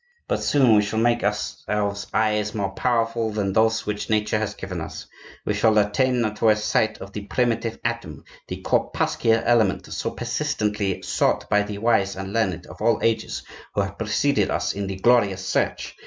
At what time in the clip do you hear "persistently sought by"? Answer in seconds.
10.09-11.61